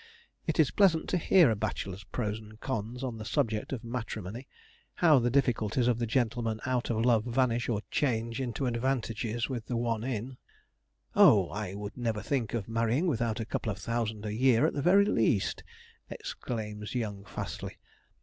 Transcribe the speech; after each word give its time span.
It 0.47 0.59
is 0.59 0.71
pleasant 0.71 1.07
to 1.09 1.17
hear 1.19 1.51
a 1.51 1.55
bachelor's 1.55 2.05
pros 2.05 2.39
and 2.39 2.59
cons 2.59 3.03
on 3.03 3.19
the 3.19 3.23
subject 3.23 3.71
of 3.71 3.83
matrimony; 3.83 4.47
how 4.95 5.19
the 5.19 5.29
difficulties 5.29 5.87
of 5.87 5.99
the 5.99 6.07
gentleman 6.07 6.59
out 6.65 6.89
of 6.89 7.05
love 7.05 7.23
vanish 7.23 7.69
or 7.69 7.81
change 7.91 8.41
into 8.41 8.65
advantages 8.65 9.47
with 9.47 9.67
the 9.67 9.77
one 9.77 10.03
in 10.03 10.37
'Oh, 11.15 11.49
I 11.51 11.75
would 11.75 11.97
never 11.97 12.23
think 12.23 12.55
of 12.55 12.67
marrying 12.67 13.05
without 13.05 13.39
a 13.39 13.45
couple 13.45 13.71
of 13.71 13.77
thousand 13.77 14.25
a 14.25 14.33
year 14.33 14.65
at 14.65 14.73
the 14.73 14.81
very 14.81 15.05
least!' 15.05 15.63
exclaims 16.09 16.95
young 16.95 17.23
Fastly. 17.23 17.77